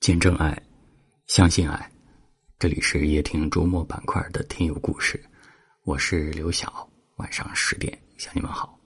[0.00, 0.58] 见证爱，
[1.26, 1.92] 相信爱。
[2.58, 5.22] 这里是夜听周末板块的听友故事，
[5.84, 6.88] 我是刘晓。
[7.16, 8.80] 晚上十点向你们好。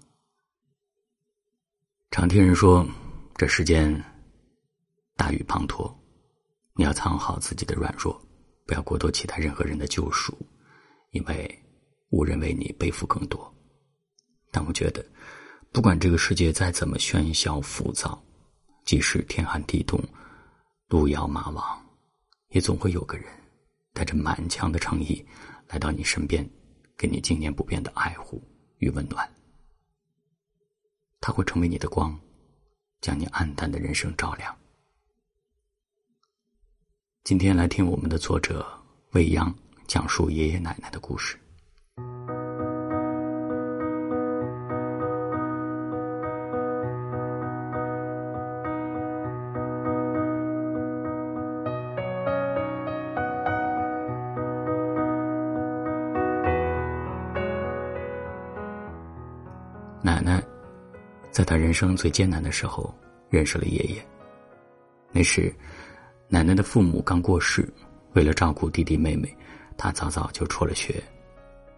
[2.11, 2.85] 常听人说，
[3.37, 3.95] 这世间
[5.15, 5.95] 大雨滂沱，
[6.75, 8.21] 你要藏好自己的软弱，
[8.67, 10.37] 不要过多期待任何人的救赎，
[11.13, 11.63] 因为
[12.11, 13.55] 无人为你背负更多。
[14.51, 15.07] 但我觉得，
[15.71, 18.21] 不管这个世界再怎么喧嚣浮躁，
[18.85, 19.97] 即使天寒地冻。
[20.89, 21.87] 路遥马亡，
[22.49, 23.27] 也总会有个人
[23.93, 25.27] 带着满腔的诚意
[25.69, 26.49] 来到你身边，
[26.97, 28.43] 给你经年不变的爱护
[28.79, 29.29] 与温暖。
[31.21, 32.19] 他会成为你的光，
[33.01, 34.55] 将你暗淡的人生照亮。
[37.25, 38.67] 今天来听我们的作者
[39.13, 39.53] 未央
[39.87, 41.39] 讲述爷爷奶奶的故事。
[60.15, 60.41] 奶奶，
[61.33, 62.95] 在她人生最艰难的时候
[63.31, 64.07] 认识了爷爷。
[65.11, 65.53] 那时，
[66.29, 67.69] 奶奶的父母刚过世，
[68.13, 69.37] 为了照顾弟弟妹妹，
[69.77, 71.03] 她早早就辍了学，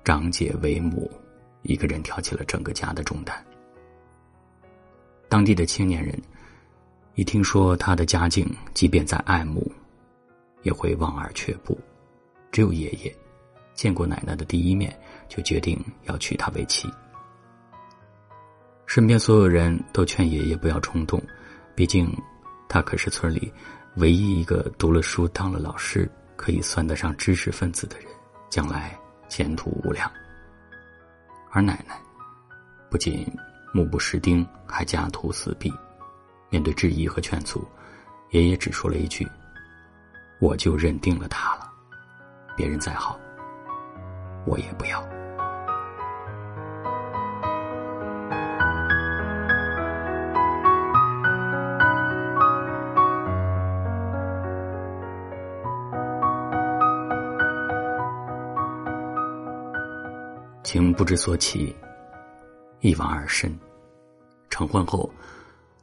[0.05, 1.11] 长姐为母，
[1.63, 3.43] 一个人挑起了整个家的重担。
[5.31, 6.15] 当地的青年人
[7.15, 9.73] 一听说她的家境，即便再爱慕，
[10.63, 11.79] 也会望而却步。
[12.53, 13.15] 只有爷爷
[13.73, 14.95] 见过奶奶的第一面，
[15.27, 16.87] 就决定要娶她为妻。
[18.97, 21.23] 身边所有人都劝爷爷不要冲动，
[21.75, 22.11] 毕竟
[22.67, 23.53] 他可是村里
[23.97, 28.09] 唯一一个读了书、当了老师、可以算得上知识分子的人，
[28.49, 30.11] 将来前途无量。
[31.51, 32.01] 而奶奶
[32.91, 33.31] 不仅
[33.71, 35.71] 目不识丁，还家徒四壁。
[36.49, 37.69] 面对质疑和劝阻，
[38.31, 39.29] 爷爷只说了一句
[40.41, 41.71] ：“我就认定了他了，
[42.57, 43.21] 别人再好，
[44.47, 45.07] 我也不要。”
[60.77, 61.75] 情不知所起，
[62.81, 63.59] 一往而深。
[64.51, 65.11] 成婚后，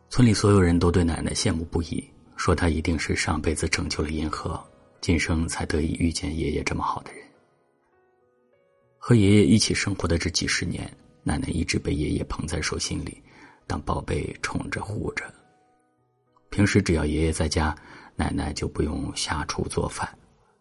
[0.07, 4.63] 村里所有人都对奶奶羡慕不已，说她一定是上辈子拯救了银河，
[5.01, 7.23] 今生才得以遇见爷爷这么好的人。
[8.99, 10.87] 和爷爷一起生活的这几十年，
[11.23, 13.19] 奶奶一直被爷爷捧在手心里，
[13.65, 15.25] 当宝贝宠着护着。
[16.51, 17.75] 平时只要爷爷在家，
[18.15, 20.07] 奶奶就不用下厨做饭。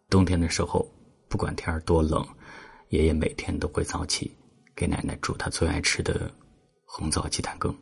[0.09, 0.91] 冬天的时候，
[1.28, 2.26] 不管天儿多冷。
[2.92, 4.30] 爷爷每天都会早起，
[4.76, 6.30] 给奶奶煮她最爱吃的
[6.84, 7.75] 红枣鸡蛋羹。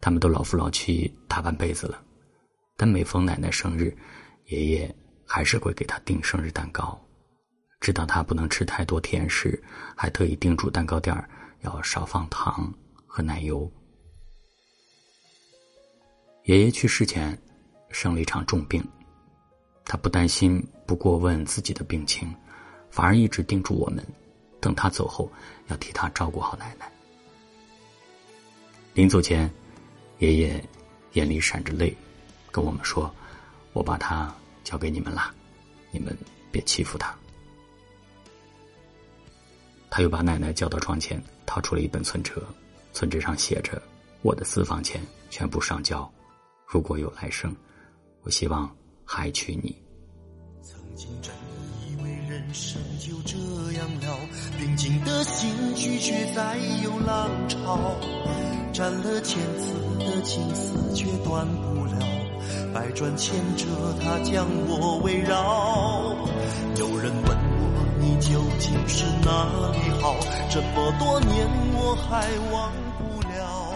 [0.00, 2.02] 他们都老夫老妻，大半辈子了，
[2.78, 3.94] 但每逢奶奶生日，
[4.46, 6.98] 爷爷还是会给她订生日蛋糕。
[7.78, 9.62] 知道她不能吃太多甜食，
[9.94, 11.14] 还特意叮嘱蛋糕店
[11.60, 12.72] 要少放糖
[13.06, 13.70] 和奶油。
[16.44, 17.38] 爷爷去世前，
[17.90, 18.82] 生了一场重病，
[19.84, 22.34] 他不担心，不过问自己的病情。
[22.96, 24.02] 反而一直叮嘱我们，
[24.58, 25.30] 等他走后
[25.66, 26.90] 要替他照顾好奶奶。
[28.94, 29.50] 临走前，
[30.18, 30.64] 爷爷
[31.12, 31.94] 眼里闪着泪，
[32.50, 33.14] 跟我们说
[33.74, 35.30] ：“我把他交给你们啦，
[35.90, 36.16] 你们
[36.50, 37.14] 别欺负他。”
[39.92, 42.42] 他又把奶奶叫到床前，掏出了一本存折，
[42.94, 43.82] 存折上写着
[44.24, 46.10] ：“我的私房钱全部上交，
[46.66, 47.54] 如果有来生，
[48.22, 48.74] 我希望
[49.04, 49.76] 还娶你。”
[50.64, 51.30] 曾经真
[52.46, 53.36] 人生就这
[53.72, 54.18] 样了，
[54.56, 57.96] 平静的心拒绝再有浪潮，
[58.72, 61.98] 斩了千次的情丝却断不了，
[62.72, 63.66] 百转千折
[64.00, 66.14] 它将我围绕。
[66.78, 70.14] 有人问我你究竟是哪里好？
[70.48, 73.74] 这么多年我还忘不了。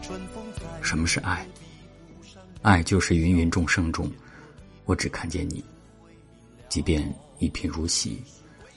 [0.00, 0.62] 春风在。
[0.82, 1.44] 什么是爱？
[2.62, 4.08] 爱就是芸芸众生中，
[4.84, 5.64] 我只看见你，
[6.68, 7.12] 即便。
[7.42, 8.22] 一贫如洗，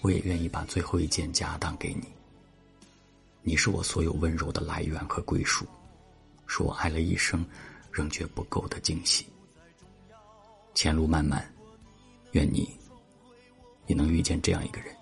[0.02, 2.08] 我也愿意把最后一件家当给你。
[3.44, 5.68] 你是我所有温柔的来源和归属，
[6.48, 7.46] 是我爱了一生
[7.92, 9.28] 仍觉不够的惊喜。
[10.74, 11.48] 前路漫漫，
[12.32, 12.68] 愿你
[13.86, 14.96] 也能遇见这样一个人，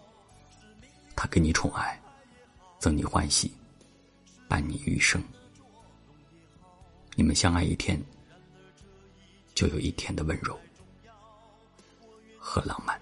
[1.15, 1.97] 他给你宠爱，
[2.79, 3.49] 赠你欢喜，
[4.49, 5.23] 伴你余生。
[7.15, 7.97] 你们相爱一天，
[9.55, 10.59] 就有一天的温柔
[12.37, 13.01] 和浪漫。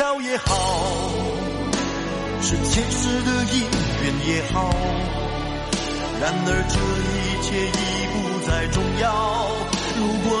[0.00, 1.10] 笑也好，
[2.40, 3.60] 是前世的因
[4.02, 4.72] 缘也好，
[6.18, 6.74] 然而这
[7.04, 7.70] 一切已
[8.14, 8.16] 不
[8.48, 9.04] 再重要。
[9.98, 10.40] 如果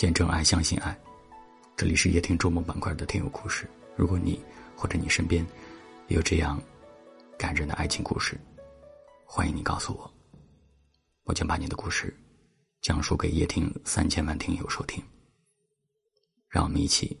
[0.00, 0.98] 见证爱，相信爱。
[1.76, 3.68] 这里是夜听周末板块的听友故事。
[3.98, 4.42] 如果你
[4.74, 5.46] 或者你身边
[6.08, 6.58] 有这样
[7.38, 8.34] 感人的爱情故事，
[9.26, 10.10] 欢迎你告诉我，
[11.24, 12.16] 我将把你的故事
[12.80, 15.04] 讲述给夜听三千万听友收听。
[16.48, 17.14] 让我们一起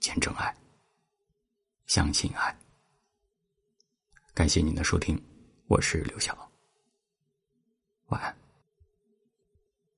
[0.00, 0.56] 见证爱，
[1.84, 2.58] 相信爱。
[4.32, 5.22] 感谢您的收听，
[5.66, 6.50] 我是刘晓，
[8.06, 8.41] 晚安。